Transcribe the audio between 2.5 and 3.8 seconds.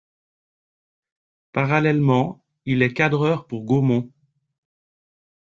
il est cadreur pour